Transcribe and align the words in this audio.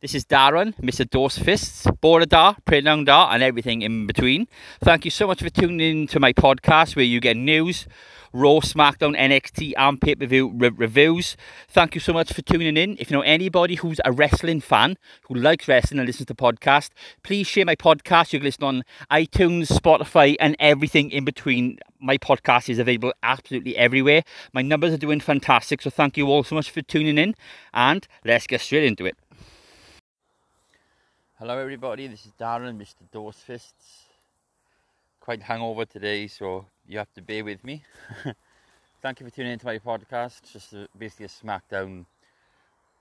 this 0.00 0.14
is 0.14 0.24
Darren, 0.24 0.74
Mr. 0.76 1.08
Dos 1.08 1.38
Fists, 1.38 1.84
Prenong 1.84 3.04
Dar, 3.04 3.32
and 3.32 3.42
everything 3.42 3.82
in 3.82 4.06
between. 4.06 4.46
Thank 4.80 5.04
you 5.04 5.10
so 5.10 5.26
much 5.26 5.42
for 5.42 5.50
tuning 5.50 5.80
in 5.80 6.06
to 6.08 6.20
my 6.20 6.32
podcast 6.32 6.94
where 6.94 7.04
you 7.04 7.18
get 7.20 7.36
news, 7.36 7.88
Raw, 8.32 8.60
SmackDown, 8.60 9.18
NXT, 9.18 9.72
and 9.76 10.00
pay 10.00 10.14
per 10.14 10.26
view 10.26 10.52
re- 10.54 10.68
reviews. 10.68 11.36
Thank 11.68 11.96
you 11.96 12.00
so 12.00 12.12
much 12.12 12.32
for 12.32 12.42
tuning 12.42 12.76
in. 12.76 12.96
If 13.00 13.10
you 13.10 13.16
know 13.16 13.22
anybody 13.22 13.74
who's 13.74 14.00
a 14.04 14.12
wrestling 14.12 14.60
fan 14.60 14.98
who 15.22 15.34
likes 15.34 15.66
wrestling 15.66 15.98
and 15.98 16.06
listens 16.06 16.26
to 16.26 16.34
podcast, 16.34 16.90
please 17.24 17.48
share 17.48 17.64
my 17.64 17.74
podcast. 17.74 18.32
You 18.32 18.38
can 18.38 18.44
listen 18.46 18.64
on 18.64 18.84
iTunes, 19.10 19.66
Spotify, 19.72 20.36
and 20.38 20.54
everything 20.60 21.10
in 21.10 21.24
between. 21.24 21.78
My 22.00 22.18
podcast 22.18 22.68
is 22.68 22.78
available 22.78 23.12
absolutely 23.24 23.76
everywhere. 23.76 24.22
My 24.52 24.62
numbers 24.62 24.92
are 24.92 24.98
doing 24.98 25.18
fantastic, 25.18 25.82
so 25.82 25.90
thank 25.90 26.16
you 26.16 26.28
all 26.28 26.44
so 26.44 26.54
much 26.54 26.70
for 26.70 26.82
tuning 26.82 27.18
in. 27.18 27.34
And 27.74 28.06
let's 28.24 28.46
get 28.46 28.60
straight 28.60 28.84
into 28.84 29.04
it. 29.04 29.16
Hello, 31.40 31.56
everybody. 31.56 32.08
This 32.08 32.26
is 32.26 32.32
Darren, 32.32 32.76
Mr. 32.76 33.08
Dos 33.12 33.36
Fists. 33.36 34.06
Quite 35.20 35.40
hungover 35.40 35.88
today, 35.88 36.26
so 36.26 36.66
you 36.88 36.98
have 36.98 37.14
to 37.14 37.22
bear 37.22 37.44
with 37.44 37.62
me. 37.62 37.84
Thank 39.00 39.20
you 39.20 39.26
for 39.26 39.32
tuning 39.32 39.52
into 39.52 39.64
my 39.64 39.78
podcast. 39.78 40.52
Just 40.52 40.72
a, 40.72 40.88
basically 40.98 41.26
a 41.26 41.28
SmackDown 41.28 42.06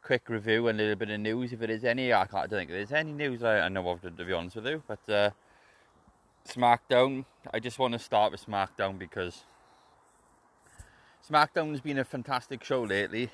quick 0.04 0.30
review 0.30 0.68
and 0.68 0.80
a 0.80 0.84
little 0.84 0.98
bit 0.98 1.10
of 1.10 1.20
news, 1.20 1.52
if 1.52 1.58
there 1.58 1.72
is 1.72 1.84
any. 1.84 2.14
I, 2.14 2.28
can't, 2.28 2.44
I 2.44 2.46
don't 2.46 2.60
think 2.60 2.70
there's 2.70 2.92
any 2.92 3.12
news 3.12 3.42
I, 3.42 3.62
I 3.62 3.70
know 3.70 3.90
of, 3.90 4.02
to, 4.04 4.12
to, 4.12 4.24
be 4.24 4.34
honest 4.34 4.58
with 4.58 4.68
you. 4.68 4.84
But 4.88 5.12
uh, 5.12 5.32
SmackDown, 6.48 7.26
I 7.52 7.58
just 7.60 7.80
want 7.80 7.94
to 7.94 8.00
start 8.00 8.32
with 8.32 8.46
SmackDown 8.46 9.00
because 9.00 9.46
SmackDown 11.28 11.72
has 11.72 11.82
been 11.82 11.98
a 11.98 12.06
fantastic 12.06 12.64
show 12.64 12.84
lately. 12.84 13.32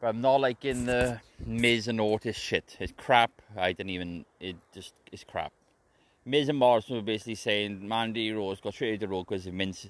But 0.00 0.08
I'm 0.08 0.20
not 0.20 0.40
like 0.40 0.64
in 0.64 0.86
the 0.86 1.20
Miz 1.44 1.88
and 1.88 2.00
Otis 2.00 2.36
shit. 2.36 2.76
It's 2.80 2.92
crap. 2.96 3.30
I 3.56 3.72
didn't 3.72 3.90
even. 3.90 4.24
It 4.40 4.56
just 4.72 4.94
is 5.10 5.24
crap. 5.24 5.52
Miz 6.24 6.48
and 6.48 6.58
Morrison 6.58 6.96
were 6.96 7.02
basically 7.02 7.36
saying 7.36 7.86
Mandy 7.86 8.32
Rose 8.32 8.60
got 8.60 8.74
traded 8.74 9.00
to 9.00 9.08
Raw 9.08 9.20
because 9.20 9.46
Miz, 9.46 9.86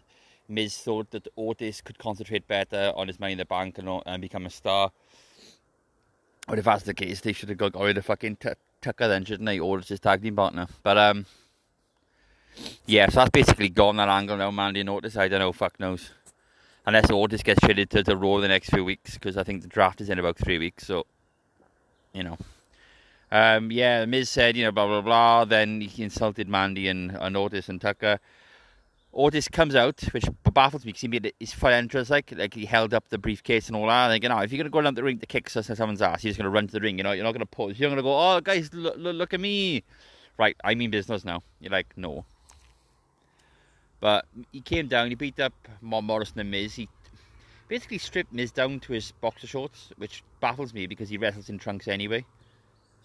Miz 0.48 0.76
thought 0.76 1.10
that 1.12 1.26
Otis 1.36 1.80
could 1.80 1.98
concentrate 1.98 2.46
better 2.46 2.92
on 2.94 3.08
his 3.08 3.18
money 3.18 3.32
in 3.32 3.38
the 3.38 3.46
bank 3.46 3.78
and, 3.78 4.02
and 4.04 4.20
become 4.20 4.46
a 4.46 4.50
star. 4.50 4.92
But 6.46 6.58
if 6.58 6.66
that's 6.66 6.84
the 6.84 6.94
case, 6.94 7.20
they 7.22 7.32
should 7.32 7.48
have 7.48 7.58
got, 7.58 7.74
rid 7.74 7.98
of 7.98 8.04
fucking 8.04 8.36
t- 8.36 8.50
Tucker 8.82 9.08
then, 9.08 9.24
shouldn't 9.24 9.46
they? 9.46 9.58
Otis' 9.58 9.98
tag 9.98 10.22
team 10.22 10.36
partner. 10.36 10.68
But, 10.82 10.98
um, 10.98 11.26
yeah, 12.86 13.08
so 13.08 13.20
that's 13.20 13.30
basically 13.30 13.70
gone 13.70 13.96
that 13.96 14.08
angle 14.08 14.36
now, 14.36 14.50
Mandy 14.50 14.80
and 14.80 14.90
Otis. 14.90 15.16
I 15.16 15.28
don't 15.28 15.40
know, 15.40 15.52
fuck 15.52 15.80
knows. 15.80 16.10
Unless 16.86 17.10
Otis 17.10 17.42
gets 17.42 17.60
traded 17.60 17.90
to, 17.90 18.04
to 18.04 18.16
Raw 18.16 18.38
the 18.38 18.48
next 18.48 18.70
few 18.70 18.84
weeks, 18.84 19.14
because 19.14 19.36
I 19.36 19.42
think 19.42 19.62
the 19.62 19.68
draft 19.68 20.00
is 20.00 20.08
in 20.08 20.18
about 20.18 20.36
three 20.36 20.58
weeks, 20.58 20.86
so, 20.86 21.04
you 22.12 22.22
know. 22.22 22.38
Um, 23.32 23.72
yeah, 23.72 24.04
Miz 24.04 24.30
said, 24.30 24.56
you 24.56 24.64
know, 24.64 24.70
blah, 24.70 24.86
blah, 24.86 25.00
blah. 25.00 25.44
Then 25.44 25.80
he 25.80 26.04
insulted 26.04 26.48
Mandy 26.48 26.86
and, 26.86 27.10
and 27.20 27.36
Otis 27.36 27.68
and 27.68 27.80
Tucker. 27.80 28.20
Otis 29.16 29.48
comes 29.48 29.74
out, 29.74 30.00
which 30.12 30.26
baffles 30.52 30.84
me 30.84 30.90
because 30.90 31.00
he 31.00 31.08
made 31.08 31.32
his 31.40 31.52
full 31.52 31.70
entrance 31.70 32.10
like 32.10 32.32
like 32.36 32.52
he 32.52 32.66
held 32.66 32.92
up 32.92 33.08
the 33.08 33.16
briefcase 33.16 33.66
and 33.66 33.74
all 33.74 33.86
that. 33.86 34.10
And 34.10 34.22
you 34.22 34.28
know, 34.28 34.38
if 34.40 34.52
you're 34.52 34.58
gonna 34.58 34.68
go 34.68 34.82
down 34.82 34.94
the 34.94 35.02
ring 35.02 35.18
to 35.18 35.26
kick 35.26 35.48
someone's 35.48 36.02
ass, 36.02 36.22
you're 36.22 36.30
just 36.30 36.38
gonna 36.38 36.50
run 36.50 36.66
to 36.66 36.72
the 36.72 36.80
ring. 36.80 36.98
You 36.98 37.04
know, 37.04 37.12
you're 37.12 37.24
not 37.24 37.32
gonna 37.32 37.46
pause. 37.46 37.78
You're 37.78 37.88
gonna 37.88 38.02
go, 38.02 38.14
oh 38.14 38.40
guys, 38.42 38.72
look, 38.74 38.96
look, 38.98 39.16
look 39.16 39.34
at 39.34 39.40
me. 39.40 39.84
Right, 40.38 40.54
I 40.62 40.74
mean 40.74 40.90
business 40.90 41.24
now. 41.24 41.42
You're 41.60 41.72
like, 41.72 41.94
no. 41.96 42.26
But 44.00 44.26
he 44.52 44.60
came 44.60 44.88
down. 44.88 45.08
He 45.08 45.14
beat 45.14 45.40
up 45.40 45.52
Morrison 45.80 46.40
and 46.40 46.50
Miz. 46.50 46.74
He 46.74 46.88
basically 47.68 47.98
stripped 47.98 48.32
Miz 48.32 48.50
down 48.52 48.80
to 48.80 48.92
his 48.92 49.12
boxer 49.12 49.46
shorts, 49.46 49.90
which 49.96 50.22
baffles 50.40 50.74
me 50.74 50.86
because 50.86 51.08
he 51.08 51.18
wrestles 51.18 51.48
in 51.48 51.58
trunks 51.58 51.88
anyway. 51.88 52.24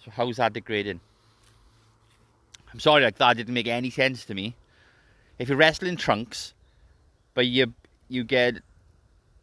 So 0.04 0.12
how's 0.12 0.38
that 0.38 0.54
degrading? 0.54 1.00
I'm 2.74 2.80
sorry, 2.80 3.04
like 3.04 3.18
that 3.18 3.38
didn't 3.38 3.54
make 3.54 3.68
any 3.68 3.90
sense 3.90 4.26
to 4.26 4.34
me. 4.34 4.56
If 5.40 5.50
you're 5.50 5.58
wrestling 5.58 5.98
trunks, 5.98 6.54
but 7.34 7.48
you 7.48 7.74
you 8.08 8.24
get 8.24 8.56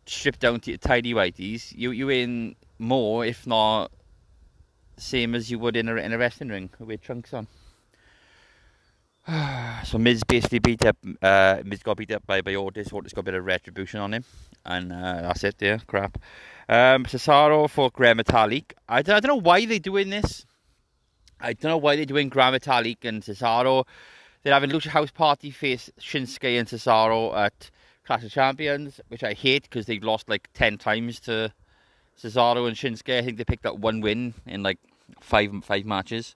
stripped 0.07 0.41
down 0.41 0.61
to 0.61 0.71
your 0.71 0.79
tidy 0.79 1.13
whities, 1.13 1.73
you 1.77 1.91
you 1.91 2.09
in 2.09 2.57
more, 2.79 3.25
if 3.25 3.47
not 3.47 3.91
same 4.97 5.35
as 5.35 5.51
you 5.51 5.59
would 5.59 5.77
in 5.77 5.89
a 5.89 5.95
in 5.97 6.13
a 6.13 6.19
wrestling 6.19 6.49
ring 6.49 6.71
with 6.79 7.03
trunks 7.03 7.33
on. 7.35 7.47
so 9.85 9.99
Miz 9.99 10.25
basically 10.25 10.59
beat 10.59 10.87
up 10.87 10.97
uh, 11.21 11.59
Miz 11.65 11.83
got 11.83 11.99
beat 11.99 12.13
up 12.13 12.27
by, 12.27 12.41
by 12.41 12.55
Otis. 12.55 12.93
Otis 12.93 13.13
got 13.13 13.21
a 13.21 13.25
bit 13.25 13.35
of 13.35 13.45
retribution 13.45 14.01
on 14.01 14.15
him, 14.15 14.25
and 14.65 14.93
uh, 14.93 15.21
that's 15.23 15.45
it. 15.45 15.57
Yeah, 15.61 15.79
crap. 15.87 16.19
Um, 16.69 17.05
Cesaro 17.05 17.69
for 17.69 17.91
Gran 17.91 18.19
Metalik. 18.19 18.73
I 18.89 19.03
don't, 19.03 19.17
I 19.17 19.21
don't 19.21 19.37
know 19.37 19.43
why 19.43 19.67
they're 19.67 19.79
doing 19.79 20.11
this. 20.11 20.47
I 21.41 21.53
don't 21.53 21.71
know 21.71 21.77
why 21.77 21.97
they're 21.97 22.07
doing 22.07 22.29
Gran 22.31 22.55
Metalik 22.55 23.05
and 23.05 23.23
Cesaro. 23.23 23.85
They're 24.43 24.55
having 24.55 24.71
Lucha 24.71 24.89
House 24.89 25.11
Party 25.11 25.51
face 25.51 25.91
Shinsuke 26.01 26.59
and 26.59 26.67
Cesaro 26.67 27.37
at 27.37 27.71
Clash 28.05 28.25
of 28.25 28.31
Champions, 28.31 29.01
which 29.09 29.23
I 29.23 29.35
hate 29.35 29.65
because 29.65 29.87
they've 29.87 30.03
lost 30.03 30.29
like 30.29 30.49
10 30.55 30.79
times 30.79 31.21
to 31.21 31.53
Cesaro 32.19 32.67
and 32.67 32.77
Shinsuke. 32.77 33.19
I 33.19 33.23
think 33.23 33.37
they 33.37 33.45
picked 33.45 33.67
up 33.67 33.79
one 33.79 34.01
win 34.01 34.33
in 34.47 34.63
like 34.63 34.79
five 35.21 35.53
five 35.65 35.85
matches. 35.85 36.35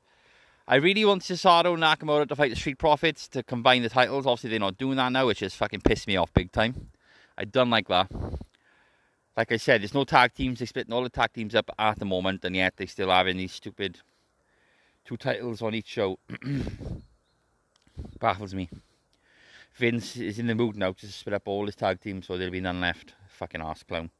I 0.66 0.76
really 0.76 1.04
want 1.04 1.22
Cesaro 1.22 1.74
and 1.74 1.82
Nakamura 1.82 2.28
to 2.28 2.36
fight 2.36 2.50
the 2.50 2.56
Street 2.56 2.78
Profits 2.78 3.26
to 3.28 3.42
combine 3.42 3.82
the 3.82 3.88
titles. 3.88 4.26
Obviously, 4.26 4.50
they're 4.50 4.60
not 4.60 4.78
doing 4.78 4.96
that 4.96 5.10
now, 5.10 5.26
which 5.26 5.40
has 5.40 5.54
fucking 5.54 5.80
pissed 5.80 6.06
me 6.06 6.16
off 6.16 6.32
big 6.32 6.52
time. 6.52 6.90
I 7.36 7.44
don't 7.44 7.70
like 7.70 7.88
that. 7.88 8.10
Like 9.36 9.50
I 9.50 9.56
said, 9.56 9.80
there's 9.80 9.94
no 9.94 10.04
tag 10.04 10.34
teams. 10.34 10.58
They're 10.58 10.66
splitting 10.66 10.92
all 10.92 11.02
the 11.02 11.08
tag 11.08 11.32
teams 11.32 11.54
up 11.54 11.70
at 11.78 11.98
the 11.98 12.04
moment, 12.04 12.44
and 12.44 12.54
yet 12.54 12.76
they 12.76 12.86
still 12.86 13.10
having 13.10 13.38
these 13.38 13.52
stupid 13.52 13.98
two 15.04 15.16
titles 15.16 15.62
on 15.62 15.74
each 15.74 15.88
show. 15.88 16.18
Baffles 18.20 18.54
me. 18.54 18.68
Vince 19.74 20.16
is 20.16 20.38
in 20.38 20.46
the 20.46 20.54
mood 20.54 20.76
now 20.76 20.92
to 20.92 21.06
split 21.06 21.34
up 21.34 21.48
all 21.48 21.66
his 21.66 21.76
tag 21.76 22.00
teams 22.00 22.26
so 22.26 22.36
there'll 22.36 22.52
be 22.52 22.60
none 22.60 22.80
left. 22.80 23.14
Fucking 23.28 23.62
ass 23.62 23.82
clown. 23.82 24.10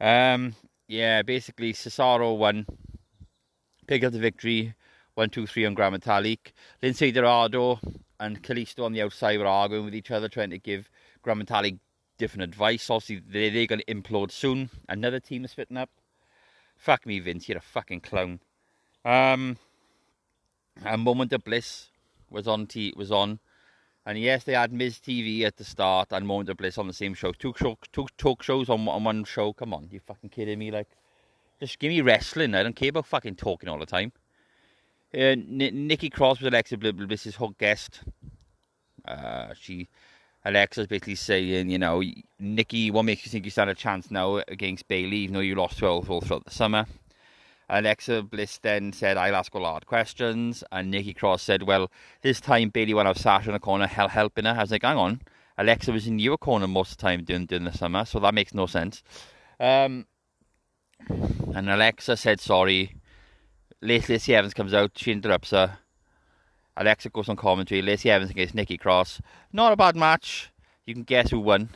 Um, 0.00 0.54
yeah, 0.88 1.22
basically 1.22 1.72
Cesaro 1.72 2.36
won. 2.36 2.66
Picked 3.86 4.04
up 4.04 4.12
the 4.12 4.18
victory. 4.18 4.74
One, 5.14 5.30
two, 5.30 5.46
three 5.46 5.64
on 5.64 5.74
Gran 5.74 5.92
Metalik. 5.92 6.52
Lince 6.82 7.14
Dorado 7.14 7.78
and 8.18 8.42
Kalisto 8.42 8.84
on 8.84 8.92
the 8.92 9.02
outside 9.02 9.38
were 9.38 9.46
arguing 9.46 9.84
with 9.84 9.94
each 9.94 10.10
other, 10.10 10.28
trying 10.28 10.50
to 10.50 10.58
give 10.58 10.90
Gran 11.22 11.40
Metalik 11.40 11.78
different 12.18 12.42
advice. 12.42 12.90
Obviously, 12.90 13.22
they, 13.26 13.50
they're 13.50 13.66
going 13.66 13.82
to 13.86 13.94
implode 13.94 14.32
soon. 14.32 14.70
Another 14.88 15.20
team 15.20 15.44
is 15.44 15.54
fitting 15.54 15.76
up. 15.76 15.90
Fuck 16.76 17.06
me, 17.06 17.20
Vince. 17.20 17.48
You're 17.48 17.58
a 17.58 17.62
fucking 17.62 18.00
clown. 18.00 18.40
Um, 19.04 19.58
a 20.84 20.98
moment 20.98 21.32
of 21.32 21.44
bliss 21.44 21.88
was 22.30 22.48
on. 22.48 22.66
T- 22.66 22.94
was 22.96 23.12
on, 23.12 23.38
and 24.06 24.18
yes, 24.18 24.44
they 24.44 24.54
had 24.54 24.72
Miz 24.72 24.98
TV 24.98 25.42
at 25.42 25.56
the 25.56 25.64
start 25.64 26.08
and 26.10 26.26
Moment 26.26 26.50
of 26.50 26.56
Bliss 26.56 26.76
on 26.76 26.86
the 26.86 26.92
same 26.92 27.14
show. 27.14 27.32
Two 27.32 27.54
show, 27.56 27.78
two 27.92 28.06
talk 28.18 28.42
shows 28.42 28.68
on, 28.68 28.86
on 28.88 29.04
one 29.04 29.24
show. 29.24 29.52
Come 29.52 29.72
on, 29.72 29.88
you 29.90 30.00
fucking 30.00 30.30
kidding 30.30 30.58
me? 30.58 30.70
Like, 30.70 30.88
just 31.60 31.78
give 31.78 31.90
me 31.90 32.00
wrestling. 32.00 32.54
I 32.54 32.62
don't 32.62 32.76
care 32.76 32.90
about 32.90 33.06
fucking 33.06 33.36
talking 33.36 33.68
all 33.68 33.78
the 33.78 33.86
time. 33.86 34.12
Uh, 35.14 35.18
N- 35.18 35.86
Nikki 35.86 36.10
Cross 36.10 36.40
was 36.40 36.48
Alexa 36.48 36.76
Bliss's 36.76 37.36
hot 37.36 37.56
guest. 37.58 38.00
Uh, 39.04 39.54
she 39.54 39.88
Alexa's 40.44 40.86
basically 40.86 41.14
saying, 41.14 41.70
you 41.70 41.78
know, 41.78 42.02
Nikki, 42.38 42.90
what 42.90 43.04
makes 43.04 43.24
you 43.24 43.30
think 43.30 43.44
you 43.44 43.50
stand 43.50 43.70
a 43.70 43.74
chance 43.74 44.10
now 44.10 44.42
against 44.48 44.88
Bayley, 44.88 45.18
even 45.18 45.34
though 45.34 45.40
you 45.40 45.54
lost 45.54 45.78
12 45.78 46.10
all 46.10 46.20
throughout 46.20 46.44
the 46.44 46.50
summer? 46.50 46.86
Alexa 47.70 48.22
Bliss 48.22 48.58
then 48.58 48.92
said, 48.92 49.16
I'll 49.16 49.36
ask 49.36 49.54
a 49.54 49.58
lot 49.58 49.82
of 49.82 49.88
questions. 49.88 50.62
And 50.70 50.90
Nikki 50.90 51.14
Cross 51.14 51.42
said, 51.42 51.62
Well, 51.62 51.90
this 52.20 52.40
time 52.40 52.68
Bayley 52.68 52.92
went 52.92 53.08
out 53.08 53.16
Sasha 53.16 53.48
in 53.48 53.54
the 53.54 53.60
corner, 53.60 53.86
hell 53.86 54.08
helping 54.08 54.44
her. 54.44 54.50
I 54.50 54.60
was 54.60 54.70
like, 54.70 54.82
Hang 54.82 54.98
on. 54.98 55.22
Alexa 55.56 55.92
was 55.92 56.06
in 56.06 56.18
your 56.18 56.36
corner 56.36 56.66
most 56.66 56.92
of 56.92 56.98
the 56.98 57.02
time 57.02 57.24
during, 57.24 57.46
during 57.46 57.64
the 57.64 57.72
summer, 57.72 58.04
so 58.04 58.18
that 58.18 58.34
makes 58.34 58.52
no 58.52 58.66
sense. 58.66 59.02
Um, 59.60 60.06
and 61.08 61.70
Alexa 61.70 62.16
said 62.16 62.40
sorry. 62.40 62.96
Lacey 63.84 64.34
Evans 64.34 64.54
comes 64.54 64.72
out, 64.72 64.92
she 64.96 65.12
interrupts 65.12 65.50
her. 65.50 65.78
Alexa 66.76 67.10
goes 67.10 67.28
on 67.28 67.36
commentary. 67.36 67.82
Lacey 67.82 68.10
Evans 68.10 68.30
against 68.30 68.54
Nikki 68.54 68.78
Cross. 68.78 69.20
Not 69.52 69.72
a 69.72 69.76
bad 69.76 69.94
match. 69.94 70.50
You 70.86 70.94
can 70.94 71.04
guess 71.04 71.30
who 71.30 71.38
won. 71.38 71.68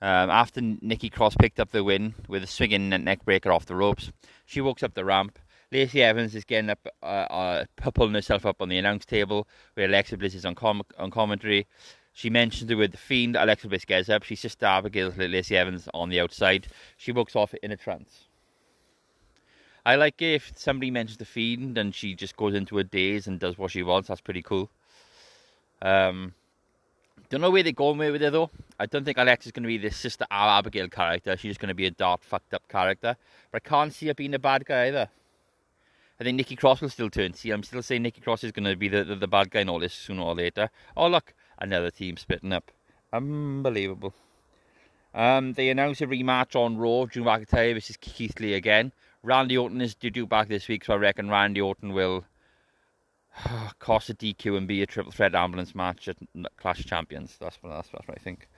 Um, 0.00 0.30
after 0.30 0.60
Nikki 0.60 1.10
Cross 1.10 1.36
picked 1.36 1.58
up 1.58 1.72
the 1.72 1.82
win 1.82 2.14
with 2.28 2.44
a 2.44 2.46
swinging 2.46 2.88
neck 2.90 3.24
breaker 3.24 3.50
off 3.50 3.66
the 3.66 3.74
ropes, 3.74 4.12
she 4.44 4.60
walks 4.60 4.84
up 4.84 4.94
the 4.94 5.04
ramp. 5.04 5.38
Lacey 5.72 6.00
Evans 6.00 6.34
is 6.36 6.44
getting 6.44 6.70
up, 6.70 6.86
uh, 7.02 7.06
uh, 7.06 7.64
pulling 7.76 8.14
herself 8.14 8.46
up 8.46 8.62
on 8.62 8.68
the 8.68 8.78
announce 8.78 9.04
table 9.04 9.48
where 9.74 9.86
Alexa 9.86 10.16
Bliss 10.16 10.34
is 10.34 10.44
on, 10.44 10.54
com- 10.54 10.82
on 10.96 11.10
commentary. 11.10 11.66
She 12.12 12.30
mentions 12.30 12.70
it 12.70 12.76
with 12.76 12.92
the 12.92 12.98
Fiend. 12.98 13.34
Alexa 13.34 13.68
Bliss 13.68 13.84
gets 13.84 14.08
up. 14.08 14.22
She 14.22 14.36
Sister 14.36 14.66
Abigail 14.66 15.12
Lacey 15.16 15.56
Evans 15.56 15.88
on 15.92 16.08
the 16.08 16.20
outside. 16.20 16.68
She 16.96 17.10
walks 17.10 17.34
off 17.34 17.52
in 17.62 17.72
a 17.72 17.76
trance. 17.76 18.25
I 19.86 19.94
like 19.94 20.20
if 20.20 20.50
somebody 20.56 20.90
mentions 20.90 21.16
the 21.16 21.24
Fiend 21.24 21.78
and 21.78 21.94
she 21.94 22.16
just 22.16 22.36
goes 22.36 22.54
into 22.54 22.80
a 22.80 22.84
daze 22.84 23.28
and 23.28 23.38
does 23.38 23.56
what 23.56 23.70
she 23.70 23.84
wants. 23.84 24.08
That's 24.08 24.20
pretty 24.20 24.42
cool. 24.42 24.68
Um, 25.80 26.34
Don't 27.30 27.40
know 27.40 27.52
where 27.52 27.62
they're 27.62 27.72
going 27.72 27.98
with 27.98 28.20
it 28.20 28.32
though. 28.32 28.50
I 28.80 28.86
don't 28.86 29.04
think 29.04 29.16
Alexa's 29.16 29.52
going 29.52 29.62
to 29.62 29.68
be 29.68 29.78
the 29.78 29.92
sister 29.92 30.26
Abigail 30.28 30.88
character. 30.88 31.36
She's 31.36 31.50
just 31.50 31.60
going 31.60 31.68
to 31.68 31.74
be 31.74 31.86
a 31.86 31.92
dark, 31.92 32.24
fucked 32.24 32.52
up 32.52 32.66
character. 32.68 33.16
But 33.52 33.62
I 33.64 33.68
can't 33.68 33.92
see 33.92 34.08
her 34.08 34.14
being 34.14 34.34
a 34.34 34.40
bad 34.40 34.66
guy 34.66 34.88
either. 34.88 35.08
I 36.18 36.24
think 36.24 36.36
Nikki 36.36 36.56
Cross 36.56 36.80
will 36.80 36.88
still 36.88 37.10
turn. 37.10 37.34
See, 37.34 37.52
I'm 37.52 37.62
still 37.62 37.82
saying 37.82 38.02
Nikki 38.02 38.22
Cross 38.22 38.42
is 38.42 38.50
going 38.50 38.64
to 38.64 38.74
be 38.74 38.88
the, 38.88 39.04
the, 39.04 39.14
the 39.14 39.28
bad 39.28 39.50
guy 39.52 39.60
in 39.60 39.68
all 39.68 39.78
this 39.78 39.94
sooner 39.94 40.22
or 40.22 40.34
later. 40.34 40.68
Oh, 40.96 41.06
look, 41.06 41.32
another 41.58 41.92
team 41.92 42.16
splitting 42.16 42.52
up. 42.52 42.72
Unbelievable. 43.12 44.14
Um, 45.14 45.52
they 45.52 45.68
announced 45.68 46.00
a 46.00 46.08
rematch 46.08 46.56
on 46.56 46.76
Raw, 46.76 47.04
Drew 47.04 47.22
McIntyre 47.22 47.74
versus 47.74 47.96
Keith 47.98 48.40
Lee 48.40 48.54
again. 48.54 48.92
Randy 49.26 49.58
Orton 49.58 49.80
is 49.80 49.96
due 49.96 50.24
back 50.24 50.46
this 50.46 50.68
week, 50.68 50.84
so 50.84 50.92
I 50.92 50.96
reckon 50.98 51.28
Randy 51.28 51.60
Orton 51.60 51.92
will 51.92 52.24
cost 53.80 54.08
a 54.08 54.14
DQ 54.14 54.56
and 54.56 54.68
be 54.68 54.82
a 54.82 54.86
triple 54.86 55.10
threat 55.10 55.34
ambulance 55.34 55.74
match 55.74 56.06
at 56.06 56.16
Clash 56.56 56.84
Champions. 56.84 57.36
That's 57.40 57.56
what, 57.60 57.70
that's, 57.70 57.88
that's 57.88 58.06
what 58.06 58.16
I 58.16 58.22
think. 58.22 58.48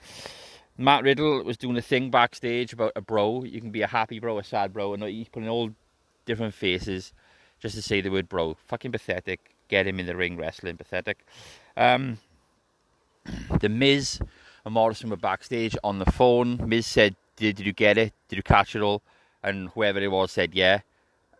Matt 0.76 1.04
Riddle 1.04 1.42
was 1.42 1.56
doing 1.56 1.78
a 1.78 1.82
thing 1.82 2.10
backstage 2.10 2.74
about 2.74 2.92
a 2.96 3.00
bro. 3.00 3.44
You 3.44 3.62
can 3.62 3.70
be 3.70 3.80
a 3.80 3.86
happy 3.86 4.18
bro, 4.18 4.38
a 4.38 4.44
sad 4.44 4.74
bro, 4.74 4.92
and 4.92 5.02
he's 5.04 5.30
putting 5.30 5.48
all 5.48 5.70
different 6.26 6.52
faces 6.52 7.14
just 7.60 7.74
to 7.74 7.80
say 7.80 8.02
the 8.02 8.10
word 8.10 8.28
bro. 8.28 8.54
Fucking 8.66 8.92
pathetic. 8.92 9.54
Get 9.68 9.86
him 9.86 9.98
in 9.98 10.04
the 10.04 10.16
ring 10.16 10.36
wrestling. 10.36 10.76
Pathetic. 10.76 11.24
Um, 11.78 12.18
the 13.60 13.70
Miz 13.70 14.20
and 14.66 14.74
Morrison 14.74 15.08
were 15.08 15.16
backstage 15.16 15.78
on 15.82 15.98
the 15.98 16.12
phone. 16.12 16.68
Miz 16.68 16.86
said, 16.86 17.16
did, 17.36 17.56
did 17.56 17.64
you 17.64 17.72
get 17.72 17.96
it? 17.96 18.12
Did 18.28 18.36
you 18.36 18.42
catch 18.42 18.76
it 18.76 18.82
all? 18.82 19.02
And 19.42 19.68
whoever 19.70 20.00
it 20.00 20.10
was 20.10 20.32
said, 20.32 20.54
yeah. 20.54 20.80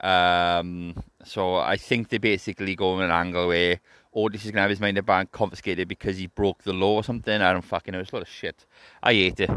Um, 0.00 1.02
so 1.24 1.56
I 1.56 1.76
think 1.76 2.08
they're 2.08 2.20
basically 2.20 2.76
going 2.76 3.02
an 3.02 3.10
angle 3.10 3.48
where 3.48 3.80
Otis 4.14 4.44
is 4.44 4.50
going 4.50 4.58
to 4.58 4.62
have 4.62 4.70
his 4.70 4.80
money 4.80 5.00
bank 5.00 5.32
confiscated 5.32 5.88
because 5.88 6.18
he 6.18 6.26
broke 6.26 6.62
the 6.62 6.72
law 6.72 6.96
or 6.96 7.04
something. 7.04 7.40
I 7.40 7.52
don't 7.52 7.62
fucking 7.62 7.92
know. 7.92 8.00
It's 8.00 8.12
a 8.12 8.16
lot 8.16 8.22
of 8.22 8.28
shit. 8.28 8.64
I 9.02 9.12
hate 9.14 9.40
it. 9.40 9.50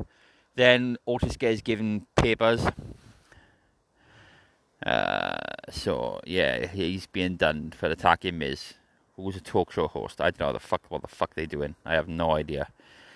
Then 0.56 0.98
Otis 1.08 1.38
gets 1.38 1.62
given 1.62 2.06
papers. 2.16 2.66
Uh, 4.86 5.38
so 5.70 6.20
yeah, 6.26 6.66
he's 6.68 7.06
being 7.06 7.36
done 7.36 7.72
for 7.72 7.88
attacking 7.88 8.38
Miz, 8.38 8.74
who 9.16 9.24
was 9.24 9.36
a 9.36 9.42
talk 9.42 9.72
show 9.72 9.88
host. 9.88 10.20
I 10.20 10.32
don't 10.32 10.40
know 10.40 10.54
the 10.54 10.60
fuck 10.60 10.82
what 10.90 11.04
the 11.04 11.08
fuck 11.08 11.36
they're 11.36 11.46
doing. 11.46 11.76
I 11.86 11.94
have 11.94 12.08
no 12.08 12.32
idea. 12.32 12.68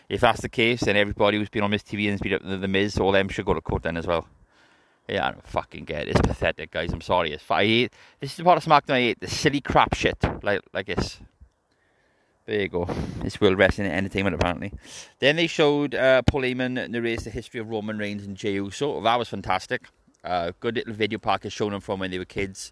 If 0.07 0.21
that's 0.21 0.41
the 0.41 0.49
case, 0.49 0.81
then 0.81 0.95
everybody 0.95 1.37
who's 1.37 1.49
been 1.49 1.63
on 1.63 1.71
Miz 1.71 1.81
TV 1.81 2.09
and 2.09 2.19
beat 2.19 2.33
up 2.33 2.43
the, 2.43 2.57
the 2.57 2.67
Miz, 2.67 2.99
all 2.99 3.11
them 3.11 3.27
should 3.27 3.45
go 3.45 3.55
to 3.55 3.61
court 3.61 3.83
then 3.83 3.97
as 3.97 4.05
well. 4.05 4.27
Yeah, 5.07 5.27
I 5.27 5.31
don't 5.31 5.47
fucking 5.47 5.85
get 5.85 6.07
it. 6.07 6.11
It's 6.11 6.21
pathetic, 6.21 6.71
guys. 6.71 6.91
I'm 6.91 7.01
sorry. 7.01 7.31
It's 7.31 7.49
I 7.49 7.63
hate, 7.63 7.93
this 8.19 8.37
is 8.37 8.43
part 8.43 8.57
of 8.57 8.65
SmackDown 8.65 8.95
I 8.95 8.99
hate. 9.01 9.19
The 9.19 9.27
silly 9.27 9.61
crap 9.61 9.93
shit 9.93 10.17
like 10.43 10.61
like 10.73 10.87
this. 10.87 11.19
There 12.45 12.61
you 12.61 12.67
go. 12.69 12.87
It's 13.23 13.41
World 13.41 13.57
Wrestling 13.57 13.87
Entertainment, 13.87 14.35
apparently. 14.35 14.71
Then 15.19 15.35
they 15.35 15.47
showed 15.47 15.95
uh, 15.95 16.21
Paul 16.23 16.41
Heyman 16.41 16.89
narrates 16.89 17.23
the 17.23 17.31
history 17.31 17.59
of 17.59 17.69
Roman 17.69 17.97
Reigns 17.97 18.23
and 18.23 18.37
Jey 18.37 18.53
Uso. 18.53 19.01
That 19.01 19.17
was 19.17 19.29
fantastic. 19.29 19.87
Uh, 20.23 20.51
good 20.59 20.75
little 20.75 20.93
video 20.93 21.17
package 21.17 21.53
showing 21.53 21.71
them 21.71 21.81
from 21.81 21.99
when 21.99 22.11
they 22.11 22.19
were 22.19 22.25
kids 22.25 22.71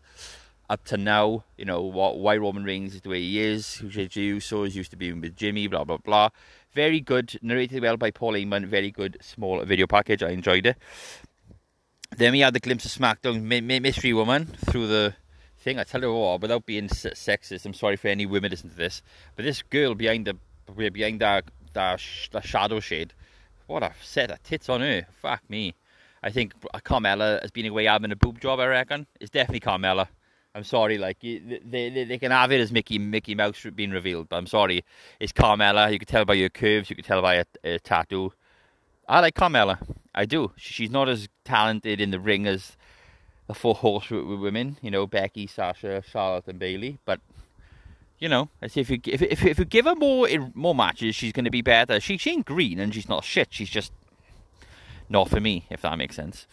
up 0.70 0.84
to 0.86 0.98
now. 0.98 1.44
You 1.58 1.66
know 1.66 1.82
what, 1.82 2.20
why 2.20 2.38
Roman 2.38 2.64
Reigns 2.64 2.94
is 2.94 3.02
the 3.02 3.10
way 3.10 3.22
he 3.22 3.40
is. 3.40 3.76
Who 3.76 3.90
Jey 3.90 4.10
Uso 4.22 4.64
is 4.64 4.76
used 4.76 4.92
to 4.92 4.98
being 4.98 5.22
with 5.22 5.36
Jimmy. 5.36 5.68
Blah 5.68 5.86
blah 5.86 5.98
blah. 5.98 6.30
Very 6.74 7.00
good, 7.00 7.40
narrated 7.42 7.82
well 7.82 7.98
by 7.98 8.12
Paul 8.12 8.34
Heyman. 8.34 8.66
Very 8.66 8.92
good 8.92 9.18
small 9.22 9.64
video 9.66 9.88
package. 9.88 10.22
I 10.24 10.30
enjoyed 10.30 10.66
it. 10.68 10.78
Then 12.18 12.34
we 12.34 12.42
had 12.42 12.54
the 12.54 12.60
glimpse 12.60 12.86
of 12.86 12.92
SmackDown 12.92 13.44
Mystery 13.82 14.14
Woman 14.14 14.46
through 14.46 14.88
the 14.88 15.16
thing. 15.58 15.80
I 15.80 15.84
tell 15.84 16.02
you 16.02 16.14
what, 16.14 16.42
without 16.42 16.66
being 16.66 16.88
sexist, 16.88 17.66
I'm 17.66 17.74
sorry 17.74 17.96
for 17.96 18.08
any 18.08 18.26
women 18.26 18.52
listening 18.52 18.72
to 18.72 18.78
this, 18.78 19.02
but 19.36 19.46
this 19.46 19.64
girl 19.64 19.96
behind 19.96 20.28
the 20.28 20.36
behind 20.92 21.22
that 21.22 21.46
that, 21.74 22.00
shadow 22.00 22.80
shade, 22.80 23.14
what 23.66 23.82
a 23.82 23.92
set 24.02 24.30
of 24.30 24.44
tits 24.44 24.70
on 24.70 24.82
her. 24.82 25.08
Fuck 25.22 25.42
me. 25.50 25.74
I 26.22 26.30
think 26.30 26.54
Carmella 26.86 27.42
has 27.42 27.52
been 27.52 27.66
away 27.66 27.86
having 27.86 28.12
a 28.12 28.16
boob 28.16 28.40
job. 28.40 28.60
I 28.60 28.68
reckon 28.68 29.08
it's 29.20 29.32
definitely 29.32 29.62
Carmella. 29.62 30.08
I'm 30.56 30.64
sorry, 30.64 31.00
like 31.00 31.20
they, 31.20 31.62
they, 31.66 32.04
they 32.04 32.20
can 32.20 32.32
have 32.32 32.52
it 32.52 32.62
as 32.62 32.72
Mickey 32.72 33.00
Mickey 33.00 33.34
Mouse 33.34 33.66
being 33.74 33.90
revealed, 33.90 34.30
but 34.30 34.38
I'm 34.38 34.46
sorry, 34.46 34.86
it's 35.20 35.34
Carmella. 35.34 35.92
You 35.92 35.98
can 35.98 36.08
tell 36.08 36.26
by 36.26 36.36
your 36.36 36.50
curves, 36.50 36.92
you 36.92 36.96
can 36.96 37.04
tell 37.04 37.24
by 37.24 37.36
a, 37.36 37.46
a 37.64 37.80
tattoo. 37.80 38.32
I 39.10 39.20
like 39.20 39.34
Carmella. 39.34 39.80
I 40.16 40.26
do. 40.26 40.52
She's 40.56 40.90
not 40.90 41.10
as 41.10 41.28
talented 41.44 42.00
in 42.00 42.12
the 42.12 42.20
ring 42.20 42.46
as 42.46 42.78
the 43.48 43.54
four 43.54 43.76
horse 43.76 44.10
women, 44.10 44.78
you 44.82 44.92
know, 44.92 45.08
Becky, 45.08 45.48
Sasha, 45.48 46.04
Charlotte, 46.08 46.48
and 46.48 46.60
Bayley. 46.60 47.00
But 47.06 47.20
you 48.20 48.30
know, 48.30 48.50
if 48.62 48.76
you 48.90 49.00
if 49.06 49.22
if, 49.22 49.44
if 49.44 49.60
you 49.60 49.66
give 49.66 49.86
her 49.86 49.96
more 49.96 50.28
more 50.54 50.76
matches, 50.76 51.16
she's 51.16 51.34
going 51.34 51.46
to 51.46 51.52
be 51.52 51.62
better. 51.62 52.00
She 52.00 52.18
she 52.18 52.32
ain't 52.32 52.46
green 52.46 52.80
and 52.80 52.94
she's 52.94 53.10
not 53.10 53.24
shit. 53.24 53.50
She's 53.52 53.70
just 53.70 53.92
not 55.10 55.30
for 55.30 55.40
me, 55.40 55.66
if 55.70 55.82
that 55.82 55.98
makes 55.98 56.16
sense. 56.16 56.48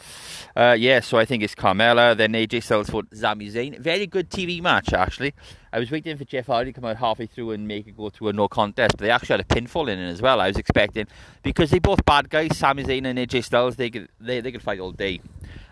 Uh, 0.57 0.77
yeah, 0.79 1.01
so 1.01 1.19
I 1.19 1.25
think 1.25 1.43
it's 1.43 1.55
Carmella, 1.55 2.17
then 2.17 2.33
AJ 2.33 2.65
Styles 2.65 2.91
for 2.91 3.03
Sami 3.13 3.49
Zayn. 3.49 3.79
Very 3.79 4.07
good 4.07 4.31
TV 4.31 4.61
match, 4.61 4.93
actually. 4.93 5.35
I 5.73 5.79
was 5.79 5.91
waiting 5.91 6.17
for 6.17 6.25
Jeff 6.25 6.47
Hardy 6.47 6.73
to 6.73 6.81
come 6.81 6.89
out 6.89 6.97
halfway 6.97 7.27
through 7.27 7.53
and 7.53 7.67
make 7.69 7.87
it 7.87 7.97
go 7.97 8.11
to 8.11 8.29
a 8.29 8.33
no 8.33 8.49
contest, 8.49 8.97
but 8.97 9.05
they 9.05 9.11
actually 9.11 9.35
had 9.35 9.41
a 9.41 9.45
pinfall 9.45 9.89
in 9.89 9.99
it 9.99 10.11
as 10.11 10.21
well. 10.21 10.41
I 10.41 10.49
was 10.49 10.57
expecting 10.57 11.07
because 11.43 11.71
they 11.71 11.79
both 11.79 12.05
bad 12.05 12.29
guys, 12.29 12.57
Sami 12.57 12.83
Zayn 12.83 13.07
and 13.07 13.19
AJ 13.19 13.45
Styles. 13.45 13.77
They 13.77 13.91
could 13.91 14.09
they, 14.21 14.41
they 14.41 14.51
could 14.51 14.63
fight 14.63 14.81
all 14.81 14.93
day 14.93 15.21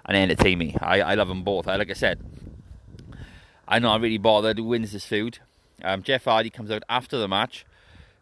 and 0.06 0.16
entertain 0.16 0.58
me. 0.58 0.76
I, 0.80 1.00
I 1.00 1.14
love 1.14 1.28
them 1.28 1.42
both. 1.42 1.66
I, 1.66 1.76
like 1.76 1.90
I 1.90 1.94
said, 1.94 2.20
I'm 3.66 3.82
not 3.82 4.00
really 4.00 4.18
bothered 4.18 4.58
who 4.58 4.64
wins 4.64 4.92
this 4.92 5.04
feud. 5.04 5.40
Um, 5.82 6.02
Jeff 6.02 6.24
Hardy 6.24 6.50
comes 6.50 6.70
out 6.70 6.82
after 6.88 7.18
the 7.18 7.28
match 7.28 7.64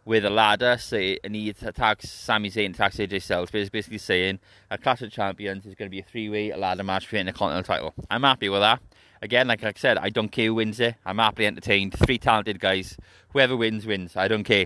with 0.06 0.24
a 0.24 0.30
ladder, 0.30 0.78
say, 0.78 1.18
and 1.24 1.34
he 1.34 1.50
attacks 1.50 2.08
Sami 2.08 2.48
Zayn, 2.48 2.70
attacks 2.70 2.96
AJ 2.96 3.22
Styles, 3.22 3.50
basically 3.50 3.98
saying 3.98 4.38
a 4.70 4.78
Clash 4.78 5.02
of 5.02 5.10
Champions 5.10 5.66
is 5.66 5.74
going 5.74 5.88
to 5.88 5.90
be 5.90 5.98
a 5.98 6.04
three-way 6.04 6.54
ladder 6.54 6.84
match 6.84 7.08
for 7.08 7.22
the 7.22 7.32
Continental 7.32 7.64
title. 7.64 7.94
I'm 8.08 8.22
happy 8.22 8.48
with 8.48 8.60
that. 8.60 8.80
Again, 9.20 9.48
like 9.48 9.64
I 9.64 9.72
said, 9.76 9.98
I 9.98 10.10
don't 10.10 10.28
care 10.28 10.46
who 10.46 10.54
wins 10.54 10.78
it. 10.78 10.94
I'm 11.04 11.18
happily 11.18 11.46
entertained. 11.46 11.98
Three 11.98 12.18
talented 12.18 12.60
guys. 12.60 12.96
Whoever 13.30 13.56
wins, 13.56 13.84
wins. 13.84 14.16
I 14.16 14.28
don't 14.28 14.44
care. 14.44 14.64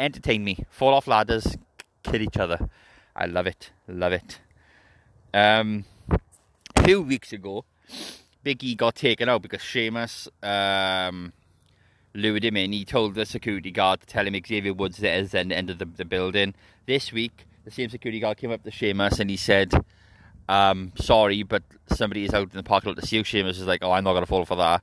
Entertain 0.00 0.42
me. 0.42 0.64
Fall 0.70 0.94
off 0.94 1.06
ladders. 1.06 1.56
Kill 2.02 2.22
each 2.22 2.38
other. 2.38 2.70
I 3.14 3.26
love 3.26 3.46
it. 3.46 3.70
Love 3.86 4.12
it. 4.12 4.40
Um, 5.34 5.84
a 6.74 6.82
few 6.82 7.02
weeks 7.02 7.34
ago, 7.34 7.66
Big 8.42 8.64
E 8.64 8.74
got 8.74 8.94
taken 8.94 9.28
out 9.28 9.42
because 9.42 9.60
Sheamus 9.60 10.28
um, 10.42 11.34
lured 12.18 12.44
him 12.44 12.56
in. 12.56 12.72
He 12.72 12.84
told 12.84 13.14
the 13.14 13.24
security 13.24 13.70
guard 13.70 14.00
to 14.00 14.06
tell 14.06 14.26
him 14.26 14.34
Xavier 14.46 14.74
Woods 14.74 15.02
is 15.02 15.34
at 15.34 15.48
the 15.48 15.56
end 15.56 15.70
of 15.70 15.78
the, 15.78 15.86
the 15.86 16.04
building. 16.04 16.54
This 16.86 17.12
week, 17.12 17.46
the 17.64 17.70
same 17.70 17.88
security 17.88 18.20
guard 18.20 18.36
came 18.36 18.50
up 18.50 18.62
to 18.64 18.70
Sheamus 18.70 19.20
and 19.20 19.30
he 19.30 19.36
said, 19.36 19.72
um, 20.48 20.92
sorry, 20.96 21.42
but 21.42 21.62
somebody 21.92 22.24
is 22.24 22.34
out 22.34 22.50
in 22.50 22.56
the 22.56 22.62
parking 22.62 22.88
lot 22.90 23.00
to 23.00 23.06
see 23.06 23.16
you. 23.16 23.24
Sheamus 23.24 23.58
is 23.58 23.66
like, 23.66 23.82
oh, 23.82 23.92
I'm 23.92 24.04
not 24.04 24.12
going 24.12 24.22
to 24.22 24.28
fall 24.28 24.44
for 24.44 24.56
that. 24.56 24.82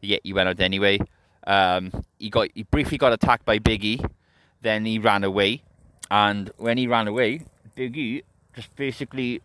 Yet 0.00 0.20
he 0.24 0.32
went 0.32 0.48
out 0.48 0.60
anyway. 0.60 1.00
Um, 1.46 1.92
he 2.18 2.28
got 2.28 2.48
he 2.54 2.64
briefly 2.64 2.98
got 2.98 3.12
attacked 3.12 3.44
by 3.44 3.58
Biggie, 3.58 4.04
then 4.62 4.84
he 4.84 4.98
ran 4.98 5.22
away, 5.22 5.62
and 6.10 6.50
when 6.56 6.76
he 6.76 6.88
ran 6.88 7.06
away, 7.06 7.42
Biggie 7.76 8.24
just 8.54 8.74
basically 8.74 9.40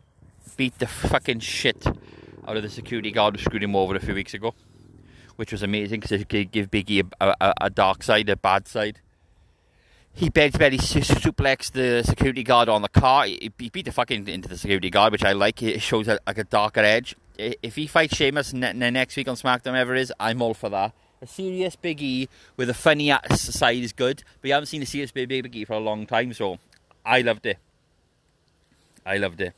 beat 0.58 0.80
the 0.80 0.88
fucking 0.88 1.42
shit 1.42 1.86
out 2.48 2.58
of 2.58 2.64
the 2.64 2.70
security 2.70 3.12
guard 3.12 3.36
who 3.36 3.44
screwed 3.44 3.62
him 3.62 3.76
over 3.76 3.96
a 3.96 4.00
few 4.00 4.16
weeks 4.16 4.34
ago 4.34 4.56
which 5.42 5.52
was 5.52 5.64
amazing 5.64 6.00
because 6.00 6.12
it 6.12 6.30
could 6.30 6.52
give 6.52 6.70
Biggie 6.70 7.12
a, 7.20 7.34
a, 7.42 7.54
a, 7.62 7.70
dark 7.72 8.04
side, 8.04 8.30
a 8.30 8.36
bad 8.36 8.68
side. 8.68 9.00
He 10.14 10.30
begged 10.30 10.60
Betty 10.60 10.78
suplex 10.78 11.72
the 11.72 12.04
security 12.04 12.44
guard 12.44 12.70
on 12.70 12.84
the 12.84 12.90
car. 12.90 13.26
He, 13.26 13.52
he 13.58 13.70
beat 13.72 13.86
the 13.86 13.92
fucking 13.92 14.28
into 14.28 14.48
the 14.48 14.56
security 14.56 14.92
guard, 14.92 15.12
which 15.12 15.26
I 15.26 15.32
like. 15.32 15.64
It 15.64 15.82
shows 15.82 16.08
a, 16.08 16.20
like 16.28 16.38
a 16.38 16.44
darker 16.44 16.82
edge. 16.82 17.16
If 17.40 17.76
he 17.76 17.88
fights 17.88 18.18
Sheamus 18.18 18.54
ne- 18.54 18.92
next 18.92 19.16
week 19.16 19.28
on 19.28 19.36
SmackDown, 19.36 19.76
ever 19.76 19.96
is, 19.96 20.14
I'm 20.20 20.44
all 20.44 20.54
for 20.54 20.70
that. 20.70 20.94
A 21.24 21.26
serious 21.26 21.76
Big 21.76 22.04
E 22.04 22.30
with 22.56 22.70
a 22.70 22.76
funny 22.76 23.12
side 23.32 23.78
is 23.78 23.94
good, 23.94 24.22
but 24.42 24.48
you 24.48 24.54
haven't 24.54 24.68
seen 24.68 24.84
a 24.84 24.86
serious 24.86 25.12
Big, 25.12 25.28
Big 25.28 25.56
E 25.56 25.66
for 25.66 25.74
a 25.74 25.80
long 25.80 26.06
time, 26.06 26.34
so 26.34 26.60
I 27.04 27.22
loved 27.22 27.48
it. 27.48 27.58
I 29.04 29.18
loved 29.18 29.42
it. 29.42 29.56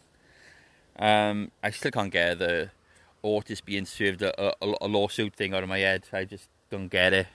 Um, 0.97 1.51
I 1.61 1.71
still 1.71 1.91
can't 1.91 2.09
get 2.09 2.39
the 2.39 2.69
Otis 3.23 3.61
being 3.61 3.85
served 3.85 4.21
a, 4.21 4.55
a, 4.63 4.75
a, 4.81 4.87
lawsuit 4.87 5.33
thing 5.33 5.53
out 5.53 5.63
of 5.63 5.69
my 5.69 5.79
head. 5.79 6.05
I 6.11 6.25
just 6.25 6.49
don't 6.69 6.89
get 6.89 7.13
it. 7.13 7.27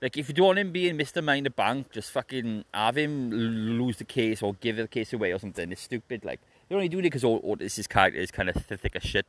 Like, 0.00 0.16
if 0.16 0.28
you 0.28 0.34
don't 0.34 0.46
want 0.46 0.58
him 0.58 0.72
being 0.72 0.98
Mr. 0.98 1.22
Mind 1.22 1.46
the 1.46 1.50
Bank, 1.50 1.92
just 1.92 2.10
fucking 2.10 2.64
have 2.74 2.98
him 2.98 3.30
lose 3.30 3.98
the 3.98 4.04
case 4.04 4.42
or 4.42 4.54
give 4.54 4.76
the 4.76 4.88
case 4.88 5.12
away 5.12 5.30
or 5.30 5.38
something. 5.38 5.70
It's 5.70 5.82
stupid. 5.82 6.24
Like, 6.24 6.40
they're 6.68 6.76
only 6.76 6.88
doing 6.88 7.04
it 7.04 7.12
because 7.12 7.24
Otis's 7.24 7.86
character 7.86 8.18
is 8.18 8.32
kind 8.32 8.48
of 8.48 8.56
thick 8.56 8.96
as 8.96 9.02
shit. 9.02 9.26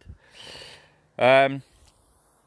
Um, 1.19 1.61